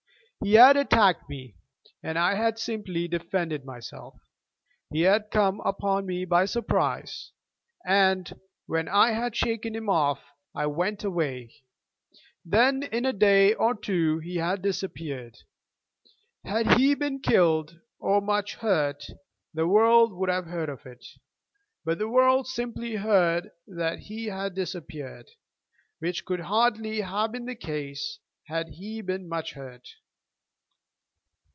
[0.43, 1.53] He had attacked me,
[2.01, 4.15] and I had simply defended myself.
[4.91, 7.31] He had come upon me by surprise;
[7.85, 8.27] and,
[8.65, 10.19] when I had shaken him off,
[10.55, 11.53] I went away.
[12.43, 15.37] Then in a day or two he had disappeared.
[16.43, 19.05] Had he been killed, or much hurt,
[19.53, 21.05] the world would have heard of it:
[21.85, 25.29] but the world simply heard that he had disappeared,
[25.99, 29.87] which could hardly have been the case had he been much hurt.